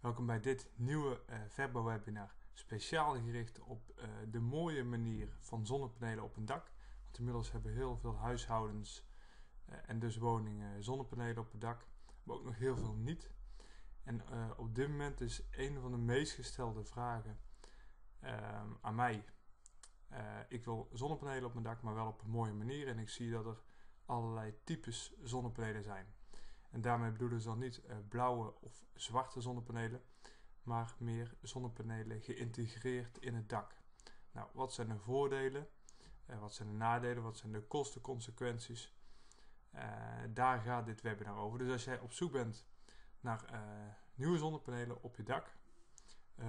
[0.00, 1.20] Welkom bij dit nieuwe
[2.08, 2.22] uh,
[2.52, 6.72] speciaal gericht op uh, de mooie manier van zonnepanelen op een dak.
[7.04, 9.06] Want inmiddels hebben heel veel huishoudens
[9.68, 11.86] uh, en dus woningen zonnepanelen op het dak,
[12.22, 13.30] maar ook nog heel veel niet.
[14.04, 14.22] En
[14.56, 17.40] op dit moment is een van de meest gestelde vragen
[18.20, 19.24] ehm, aan mij.
[20.48, 22.88] ik wil zonnepanelen op mijn dak, maar wel op een mooie manier.
[22.88, 23.62] En ik zie dat er
[24.04, 26.06] allerlei types zonnepanelen zijn.
[26.70, 30.02] En daarmee bedoelen ze dan niet uh, blauwe of zwarte zonnepanelen,
[30.62, 33.74] maar meer zonnepanelen geïntegreerd in het dak.
[34.32, 35.68] Nou, wat zijn de voordelen?
[36.26, 37.22] Uh, wat zijn de nadelen?
[37.22, 38.94] Wat zijn de kostenconsequenties?
[39.74, 39.82] Uh,
[40.28, 41.58] daar gaat dit webinar over.
[41.58, 42.66] Dus als jij op zoek bent
[43.20, 43.44] naar
[44.14, 45.54] nieuwe zonnepanelen op je dak,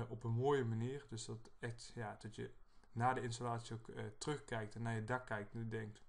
[0.08, 2.54] op een mooie manier, dus dat, echt, ja, dat je
[2.92, 6.02] na de installatie ook terugkijkt en naar je dak kijkt en denkt,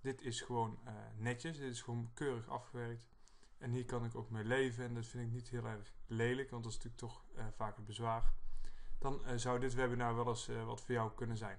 [0.00, 0.78] dit is gewoon
[1.16, 3.06] netjes, dit is gewoon keurig afgewerkt
[3.58, 6.50] en hier kan ik ook mee leven en dat vind ik niet heel erg lelijk,
[6.50, 8.34] want dat is natuurlijk toch uh, vaak een bezwaar.
[8.98, 11.58] Dan uh, zou dit webinar wel eens uh, wat voor jou kunnen zijn.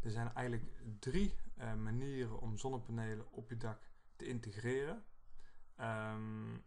[0.00, 1.36] Er zijn eigenlijk drie
[1.78, 5.04] manieren om zonnepanelen op je dak te integreren.
[5.80, 6.62] Um,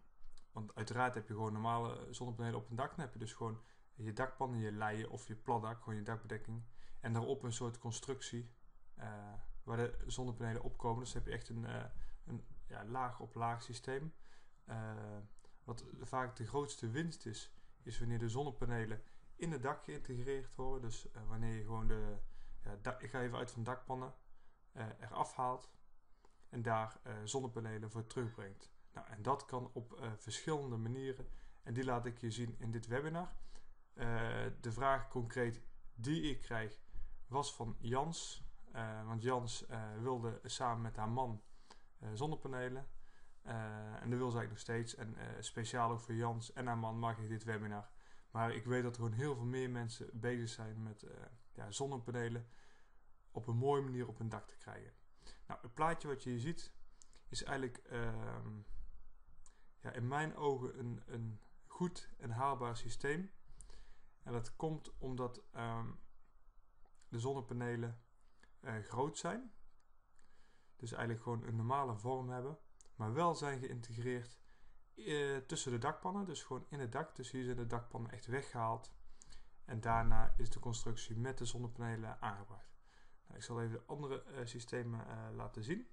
[0.51, 2.89] want uiteraard heb je gewoon normale zonnepanelen op een dak.
[2.89, 3.61] Dan heb je dus gewoon
[3.95, 6.63] je dakpannen, je leien of je platdak, gewoon je dakbedekking.
[6.99, 8.51] En daarop een soort constructie
[9.63, 11.03] waar de zonnepanelen opkomen.
[11.03, 11.65] Dus heb je echt een,
[12.25, 14.13] een ja, laag op laag systeem.
[14.69, 15.17] Uh,
[15.63, 19.01] wat vaak de grootste winst is, is wanneer de zonnepanelen
[19.35, 20.81] in het dak geïntegreerd worden.
[20.81, 22.17] Dus uh, wanneer je gewoon de,
[22.99, 24.13] ik ga even uit van dakpannen,
[24.73, 25.69] uh, eraf haalt
[26.49, 28.71] en daar zonnepanelen voor terugbrengt.
[28.93, 31.27] Nou, en dat kan op verschillende manieren
[31.63, 33.31] en die laat ik je zien in dit webinar.
[34.61, 35.61] de vraag concreet
[35.95, 36.79] die ik krijg
[37.27, 38.43] was van Jans.
[39.05, 39.65] want Jans
[40.01, 41.41] wilde samen met haar man
[42.13, 42.87] zonnepanelen.
[43.45, 43.53] Uh,
[44.01, 44.95] en dat wil eigenlijk nog steeds.
[44.95, 47.89] En uh, speciaal ook voor Jans en haar man maak ik dit webinar.
[48.31, 51.05] Maar ik weet dat er gewoon heel veel meer mensen bezig zijn met
[51.51, 52.47] ja, zonnepanelen
[53.31, 54.93] op een mooie manier op hun dak te krijgen.
[55.47, 56.73] Nou, het plaatje wat je hier ziet
[57.29, 58.59] is eigenlijk ehm,
[59.79, 63.31] ja, in mijn ogen een, een goed en haalbaar systeem.
[64.23, 65.99] En dat komt omdat um,
[67.07, 68.01] de zonnepanelen
[68.61, 69.51] groot zijn.
[70.77, 72.57] Dus eigenlijk gewoon een normale vorm hebben.
[72.95, 74.37] Maar wel zijn geïntegreerd
[74.95, 76.25] eh, tussen de dakpannen.
[76.25, 77.15] Dus gewoon in het dak.
[77.15, 78.95] Dus hier zijn de dakpannen echt weggehaald.
[79.65, 82.75] En daarna is de constructie met de zonnepanelen aangebracht.
[83.25, 85.87] Nou, ik zal even de andere uh, systemen uh, laten zien.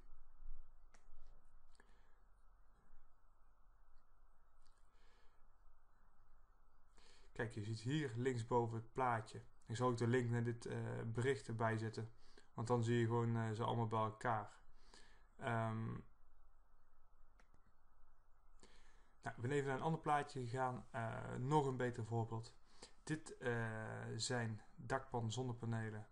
[7.32, 9.42] Kijk, je ziet hier linksboven het plaatje.
[9.66, 12.10] Ik zal ook de link naar dit uh, bericht erbij zetten.
[12.54, 14.52] Want dan zie je gewoon ze allemaal bij elkaar.
[15.44, 16.05] Um,
[19.22, 20.87] nou, ben even naar een ander plaatje gegaan.
[20.94, 22.55] Uh, nog een beter voorbeeld.
[23.03, 23.56] Dit uh,
[24.16, 26.06] zijn dakpan zonnepanelen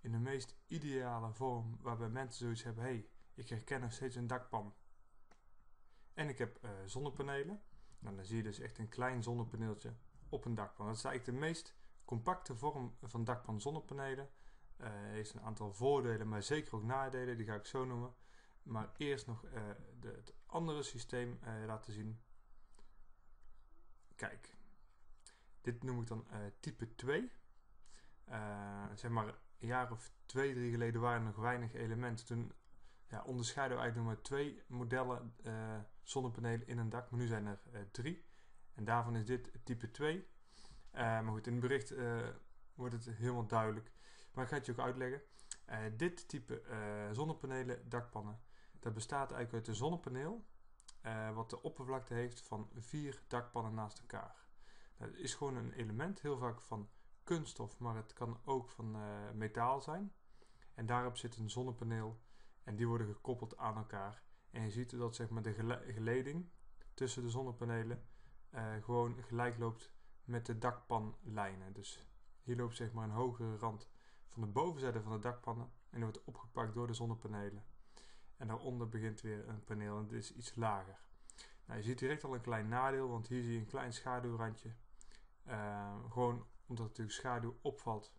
[0.00, 2.84] in de meest ideale vorm waarbij mensen zoiets hebben.
[2.84, 4.74] hey, ik herken nog steeds een dakpan.
[6.14, 7.62] En ik heb uh, zonnepanelen.
[7.98, 9.94] Nou, dan zie je dus echt een klein zonnepaneeltje
[10.28, 10.86] op een dakpan.
[10.86, 11.74] Dat is eigenlijk de meest
[12.04, 14.30] compacte vorm van dakpan zonnepanelen.
[14.82, 17.36] heeft een aantal voordelen, maar zeker ook nadelen.
[17.36, 18.14] Die ga ik zo noemen.
[18.68, 19.52] Maar eerst nog uh,
[20.00, 22.20] de, het andere systeem uh, laten zien.
[24.14, 24.56] Kijk,
[25.60, 27.30] dit noem ik dan uh, type 2.
[28.94, 29.26] zeg maar
[29.58, 32.26] een jaar of twee, drie geleden waren er nog weinig elementen.
[32.26, 32.52] Toen
[33.06, 35.34] ja, onderscheiden we eigenlijk nog maar twee modellen
[36.02, 37.10] zonnepanelen in een dak.
[37.10, 37.60] Maar nu zijn er
[37.90, 38.24] drie.
[38.74, 40.26] En daarvan is dit type 2.
[40.92, 41.94] maar goed, in het bericht
[42.74, 43.92] wordt het helemaal duidelijk.
[44.32, 45.22] Maar ik ga het je ook uitleggen.
[45.96, 46.62] dit type
[47.12, 48.40] zonnepanelen, dakpannen,
[48.88, 50.44] dat bestaat eigenlijk uit een zonnepaneel.
[51.02, 54.46] uh, wat de oppervlakte heeft van vier dakpannen naast elkaar.
[54.96, 56.88] Dat is gewoon een element, heel vaak van
[57.24, 60.12] kunststof, maar het kan ook van uh, metaal zijn.
[60.74, 62.20] En daarop zit een zonnepaneel
[62.62, 64.22] en die worden gekoppeld aan elkaar.
[64.50, 66.50] En je ziet dat zeg maar, de geleding
[66.94, 68.06] tussen de zonnepanelen
[68.50, 69.92] uh, gewoon gelijk loopt
[70.24, 71.72] met de dakpanlijnen.
[71.72, 72.06] Dus
[72.42, 73.88] hier loopt zeg maar een hogere rand
[74.26, 77.64] van de bovenzijde van de dakpannen en wordt opgepakt door de zonnepanelen.
[78.38, 81.00] En daaronder begint weer een paneel en dit is iets lager.
[81.64, 84.74] Nou, je ziet direct al een klein nadeel, want hier zie je een klein schaduwrandje.
[85.46, 88.12] Uh, gewoon omdat natuurlijk schaduw opvalt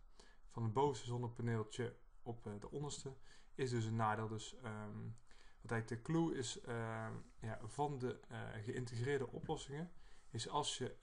[0.48, 3.16] van het bovenste zonnepaneeltje op uh, de onderste,
[3.54, 4.28] is dus een nadeel.
[4.28, 5.16] Dus um,
[5.60, 7.08] wat eigenlijk de clue is uh,
[7.40, 9.92] ja, van de uh, geïntegreerde oplossingen,
[10.30, 10.96] is als je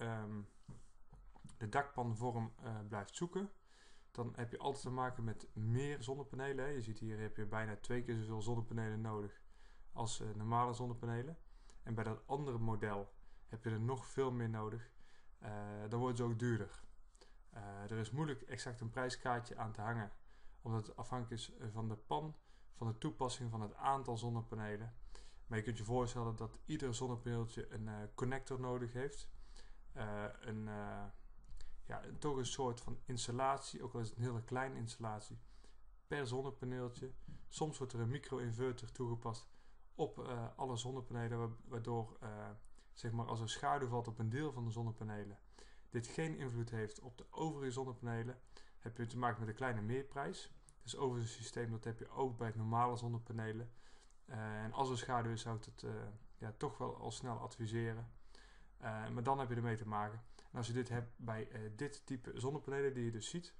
[1.57, 2.53] de dakpanvorm
[2.87, 3.51] blijft zoeken,
[4.17, 6.65] dan heb je altijd te maken met meer zonnepanelen.
[6.65, 6.71] Hè.
[6.71, 9.41] Je ziet hier heb je bijna twee keer zoveel zonnepanelen nodig
[9.91, 11.37] als normale zonnepanelen.
[11.83, 13.13] En bij dat andere model
[13.47, 14.91] heb je er nog veel meer nodig.
[15.89, 16.83] dan wordt het ook duurder.
[17.87, 20.11] er is moeilijk exact een prijskaartje aan te hangen
[20.61, 22.35] omdat het afhankelijk is eh, van de pan,
[22.73, 24.93] van de toepassing van het aantal zonnepanelen.
[25.47, 29.29] Maar je kunt je voorstellen dat ieder zonnepaneeltje een connector nodig heeft.
[30.41, 30.69] Een,
[31.87, 35.37] ja, toch een soort van installatie, ook al is het een hele kleine installatie,
[36.07, 37.11] per zonnepaneeltje.
[37.47, 39.47] Soms wordt er een micro-inverter toegepast
[39.95, 40.19] op
[40.55, 42.17] alle zonnepanelen, waardoor
[42.93, 45.37] zeg maar als er schaduw valt op een deel van de zonnepanelen,
[45.89, 48.39] dit geen invloed heeft op de overige zonnepanelen,
[48.79, 50.51] heb je te maken met een kleine meerprijs.
[50.81, 53.71] Dus overigens een systeem dat heb je ook bij het normale zonnepanelen.
[54.25, 55.85] Uh, en als er schaduw is, zou ik het
[56.37, 58.11] ja, toch wel al snel adviseren.
[58.79, 60.21] Maar dan heb je ermee te maken.
[60.57, 63.53] Als je dit hebt bij dit type zonnepanelen die je dus ziet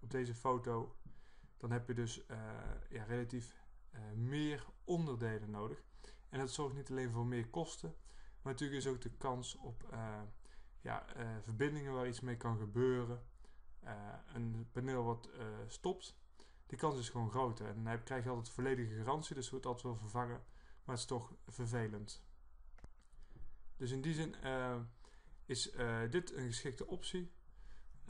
[0.00, 0.96] op deze foto,
[1.56, 2.26] dan heb je dus
[2.88, 3.56] ja, relatief
[4.14, 5.82] meer onderdelen nodig.
[6.28, 7.94] En dat zorgt niet alleen voor meer kosten,
[8.42, 9.96] maar natuurlijk is ook de kans op
[10.80, 11.06] ja,
[11.42, 13.22] verbindingen waar iets mee kan gebeuren.
[13.80, 13.94] Eh,
[14.34, 15.28] een paneel wat
[15.66, 16.16] stopt,
[16.66, 17.66] die kans is gewoon groter.
[17.66, 20.44] En dan krijg je altijd volledige garantie, dus wordt altijd wel vervangen.
[20.84, 22.23] Maar het is toch vervelend.
[23.76, 24.76] Dus in die zin uh,
[25.44, 25.70] is
[26.10, 27.32] dit een geschikte optie.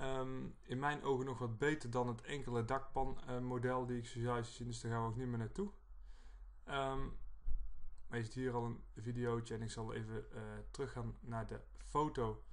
[0.00, 4.66] Um, in mijn ogen nog wat beter dan het enkele dakpanmodel die ik zojuist zie.
[4.66, 5.70] Dus daar gaan we ook niet meer naartoe.
[6.68, 7.16] Um,
[8.06, 10.26] maar ziet hier al een videootje en ik zal even
[10.70, 12.44] teruggaan naar de foto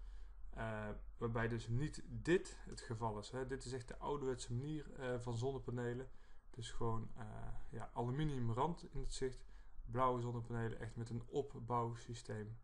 [1.18, 3.30] waarbij dus niet dit het geval is.
[3.30, 3.48] Hè.
[3.48, 4.86] Dit is echt de ouderwetse manier
[5.20, 6.10] van zonnepanelen.
[6.50, 7.24] Dus gewoon uh,
[7.70, 9.46] ja, aluminiumrand in het zicht.
[9.86, 12.58] Blauwe zonnepanelen echt met een opbouwsysteem.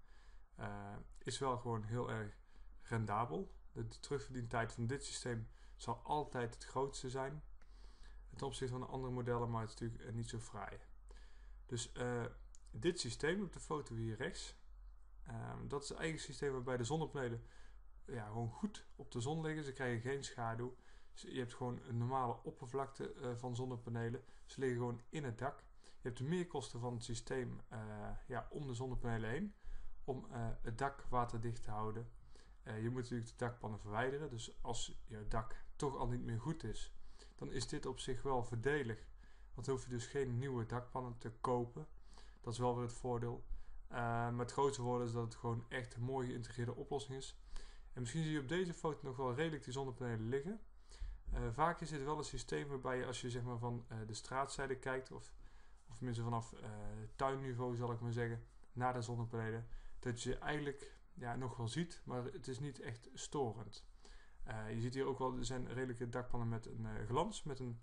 [1.18, 2.38] Is wel gewoon heel erg
[2.82, 3.56] rendabel.
[3.72, 7.44] De, terugverdientijd van dit systeem zal altijd het grootste zijn.
[8.36, 10.78] Ten opzichte van de andere modellen, maar het is natuurlijk niet zo fraai.
[11.66, 11.92] Dus
[12.72, 14.56] dit systeem op de foto hier rechts.
[15.30, 17.44] Um, dat is het eigen systeem waarbij de zonnepanelen
[18.06, 19.64] ja, gewoon goed op de zon liggen.
[19.64, 20.76] Ze krijgen geen schaduw.
[21.14, 24.24] je hebt gewoon een normale oppervlakte van zonnepanelen.
[24.46, 25.60] Ze liggen gewoon in het dak.
[25.82, 27.62] Je hebt de meerkosten van het systeem
[28.28, 29.54] ja, om de zonnepanelen heen.
[30.08, 32.10] Om uh, het dak waterdicht te houden.
[32.64, 34.30] je moet natuurlijk de dakpannen verwijderen.
[34.30, 36.94] Dus als je dak toch al niet meer goed is,
[37.36, 39.08] dan is dit op zich wel voordelig.
[39.54, 41.88] Want hoef je dus geen nieuwe dakpannen te kopen.
[42.42, 43.44] Dat is wel weer het voordeel.
[43.90, 47.38] maar het grootste voordeel is dat het gewoon echt een mooi geïntegreerde oplossing is.
[47.94, 50.60] En misschien zie je op deze foto nog wel redelijk die zonnepanelen liggen.
[51.34, 53.98] Uh, vaak is dit wel een systeem waarbij je als je zeg maar, van uh,
[54.08, 55.34] de straatzijde kijkt, of,
[55.90, 56.60] of tenminste vanaf uh,
[57.16, 59.68] tuinniveau zal ik maar zeggen, naar de zonnepanelen,
[60.08, 63.88] dat je eigenlijk ja, nog wel ziet, maar het is niet echt storend.
[64.70, 67.82] je ziet hier ook wel, er zijn redelijke dakpannen met een glans, met een,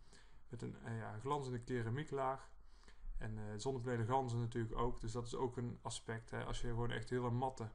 [0.48, 2.52] met een ja, glanzende keramieklaag.
[3.18, 6.30] En zonnepanelen glanzen natuurlijk ook, dus dat is ook een aspect.
[6.30, 6.44] Hè.
[6.44, 7.70] Als je gewoon echt hele matte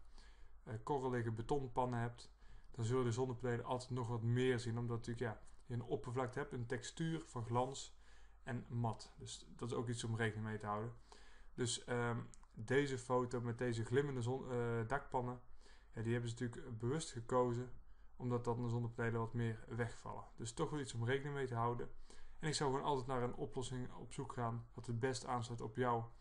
[0.67, 2.31] uh, korrelige betonpannen hebt,
[2.71, 4.77] dan zullen de zonnepanelen altijd nog wat meer zien.
[4.77, 7.97] Omdat natuurlijk, ja, je een oppervlakte hebt, een textuur van glans
[8.43, 9.13] en mat.
[9.17, 10.93] Dus dat is ook iets om rekening mee te houden.
[11.53, 12.29] Dus um,
[12.65, 15.41] deze foto met deze glimmende uh, dakpannen,
[15.93, 17.71] ja, die hebben ze natuurlijk bewust gekozen.
[18.15, 20.23] Omdat dan de zonnepanelen wat meer wegvallen.
[20.35, 21.89] Dus toch wel iets om rekening mee te houden.
[22.39, 24.67] En ik zou gewoon altijd naar een oplossing op zoek gaan.
[24.73, 26.11] Wat het best aansluit op jouw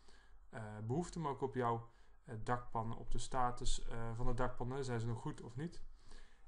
[0.53, 1.89] uh, behoeften, maar ook op jouw
[2.25, 2.97] uh, dakpannen.
[2.97, 4.83] Op de status van de dakpannen.
[4.83, 5.81] Zijn ze nog goed of niet?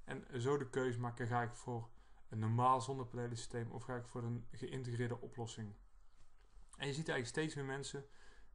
[0.04, 1.90] En zo de keuze maken, ga ik voor
[2.30, 5.74] een normaal zonnepanelensysteem of ga ik voor een geïntegreerde oplossing.
[6.78, 8.06] En je ziet eigenlijk steeds meer mensen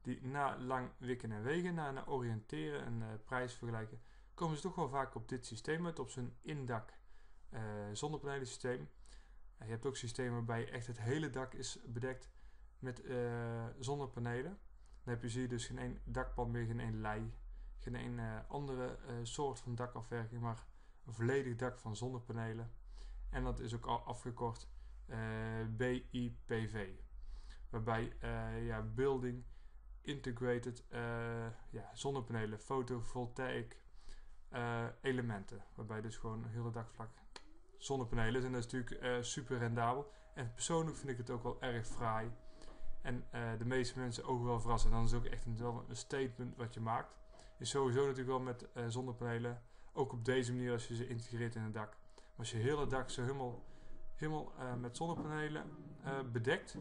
[0.07, 4.01] die na lang wikken en wegen, na, na oriënteren en uh, prijs vergelijken,
[4.35, 6.93] komen ze toch wel vaak op dit systeem uit, op zijn indak
[7.51, 7.61] uh,
[7.93, 8.89] zonnepanelensysteem.
[9.59, 12.31] je hebt ook systemen waarbij echt het hele dak is bedekt
[12.79, 13.03] met
[13.79, 14.59] zonnepanelen.
[15.05, 17.35] Dan heb je, zie je dus geen één dakpan meer, geen één lei,
[17.79, 20.67] geen één andere soort van dakafwerking, maar
[21.07, 22.71] een volledig dak van zonnepanelen.
[23.31, 24.69] En dat is ook afgekort
[25.69, 26.89] BIPV.
[27.71, 28.17] Waarbij
[28.61, 29.45] ja, Building
[30.07, 30.85] Integrated
[31.71, 33.77] ja, zonnepanelen, fotovoltaïk
[35.01, 35.65] elementen.
[35.75, 37.09] Waarbij dus gewoon hele dakvlak
[37.79, 38.53] zonnepanelen zijn.
[38.53, 40.13] Dat is natuurlijk super rendabel.
[40.35, 42.31] En persoonlijk vind ik het ook wel erg fraai.
[43.03, 43.25] En
[43.59, 44.91] de meeste mensen ook wel verrassen.
[44.91, 45.59] Dan is het ook echt een,
[45.89, 47.17] een statement wat je maakt.
[47.59, 49.63] Is sowieso natuurlijk wel met zonnepanelen.
[49.93, 51.97] Ook op deze manier als je ze integreert in het dak.
[52.15, 53.23] Maar als je hele dak zo
[54.17, 55.65] helemaal, met zonnepanelen
[56.33, 56.77] bedekt.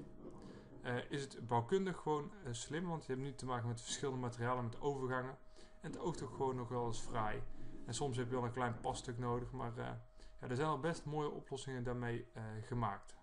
[1.10, 2.88] Is het bouwkundig gewoon slim.
[2.88, 5.38] Want je hebt niet te maken met verschillende materialen, met overgangen.
[5.82, 7.44] En het oogt ook gewoon nog wel eens fraai.
[7.86, 9.52] En soms heb je wel een klein passtuk nodig.
[9.52, 10.02] Maar ja,
[10.40, 12.28] er zijn al best mooie oplossingen daarmee
[12.62, 13.16] gemaakt.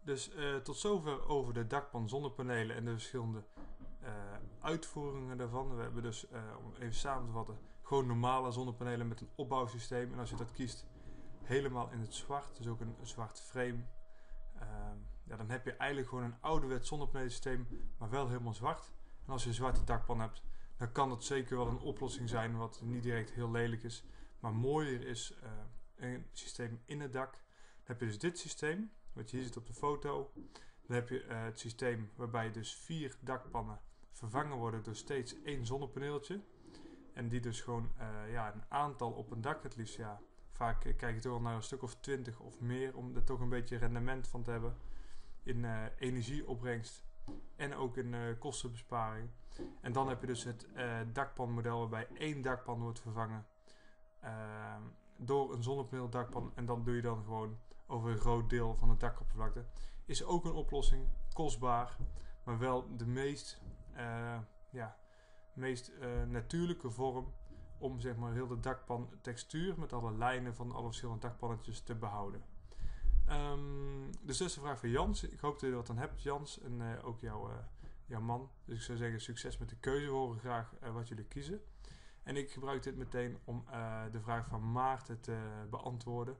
[0.00, 0.30] Dus
[0.62, 3.44] tot zover over de dakpan zonnepanelen en de verschillende
[4.60, 5.76] uitvoeringen daarvan.
[5.76, 6.26] We hebben dus,
[6.64, 10.12] om even samen te vatten, gewoon normale zonnepanelen met een opbouwsysteem.
[10.12, 10.86] En als je dat kiest,
[11.42, 13.84] helemaal in het zwart, dus ook een, een zwart frame.
[14.58, 14.96] Ehm,
[15.28, 17.66] ja, dan heb je eigenlijk gewoon een ouderwets zonnepanelensysteem,
[17.98, 18.90] maar wel helemaal zwart.
[19.26, 20.42] En als je een zwarte dakpan hebt,
[20.76, 24.04] dan kan dat zeker wel een oplossing zijn, wat niet direct heel lelijk is.
[24.40, 25.34] Maar mooier is
[25.96, 27.32] een systeem in het dak.
[27.32, 27.40] Dan
[27.84, 30.30] heb je dus dit systeem wat je hier ziet op de foto.
[30.86, 33.80] Dan heb je uh, het systeem waarbij dus vier dakpannen
[34.12, 36.40] vervangen worden door steeds één zonnepaneeltje.
[37.12, 39.96] En die dus gewoon uh, ja, een aantal op een dak het liefst.
[39.96, 40.20] Ja,
[40.50, 43.40] vaak kijk je toch wel naar een stuk of twintig of meer om er toch
[43.40, 44.76] een beetje rendement van te hebben.
[45.48, 45.64] In
[45.98, 47.04] energieopbrengst
[47.56, 49.30] en ook in kostenbesparing.
[49.80, 50.66] En dan heb je dus het
[51.12, 53.46] dakpanmodel waarbij één dakpan wordt vervangen
[54.20, 54.82] ehm,
[55.16, 56.52] door een zonnepaneeldakpan.
[56.54, 59.64] En dan doe je dan gewoon over een groot deel van het dakoppervlakte.
[60.04, 61.96] Is ook een oplossing, kostbaar,
[62.44, 63.60] maar wel de meest,
[63.96, 64.38] uh,
[64.70, 64.96] ja,
[65.52, 67.34] meest uh, natuurlijke vorm
[67.78, 71.94] om zeg maar heel de dakpan textuur met alle lijnen van alle verschillende dakpannetjes te
[71.94, 72.42] behouden.
[73.28, 73.67] Um,
[74.36, 75.22] de vraag van Jans.
[75.22, 77.50] Ik hoop dat je dat dan hebt, Jans, en uh, ook jouw,
[78.06, 78.50] jouw man.
[78.64, 80.06] Dus ik zou zeggen, succes met de keuze.
[80.06, 81.60] We horen graag wat jullie kiezen.
[82.22, 83.64] En ik gebruik dit meteen om
[84.12, 86.36] de vraag van Maarten te beantwoorden.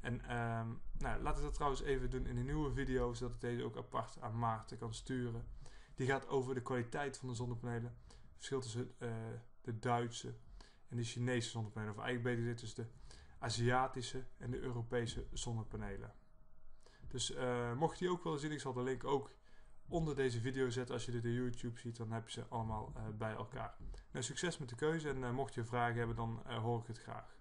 [0.00, 3.40] En um, nou, laat ik dat trouwens even doen in een nieuwe video, zodat ik
[3.40, 5.44] deze ook apart aan Maarten kan sturen.
[5.94, 7.96] Die gaat over de kwaliteit van de zonnepanelen.
[8.08, 8.94] Het verschil tussen
[9.60, 10.34] de Duitse
[10.88, 11.94] en de Chinese zonnepanelen.
[11.94, 16.12] Of eigenlijk beter gezegd tussen de Aziatische en de Europese zonnepanelen.
[17.10, 19.30] Dus uh, mocht je die ook willen zien, ik zal de link ook
[19.88, 20.94] onder deze video zetten.
[20.94, 23.74] Als je dit YouTube ziet, dan heb je ze allemaal uh, bij elkaar.
[24.12, 27.38] Nou, succes met de keuze en mocht je vragen hebben, dan hoor ik het graag.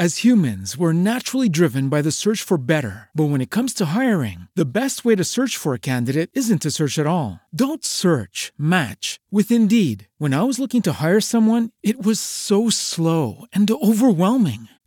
[0.00, 3.08] As humans, we're naturally driven by the search for better.
[3.16, 6.62] But when it comes to hiring, the best way to search for a candidate isn't
[6.62, 7.40] to search at all.
[7.52, 10.06] Don't search, match with Indeed.
[10.16, 14.68] When I was looking to hire someone, it was so slow and overwhelming.